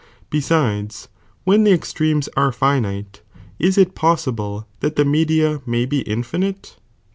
Besides, 0.31 1.09
when 1.43 1.63
the 1.63 1.71
extreme 1.73 2.23
are 2.35 2.51
finite, 2.51 3.21
Jurthilu!™* 3.59 3.67
is 3.67 3.77
it 3.77 3.93
possible 3.93 4.65
that 4.79 4.95
the 4.95 5.05
media 5.05 5.61
may 5.67 5.85
be 5.85 5.99
infinite 6.01 6.77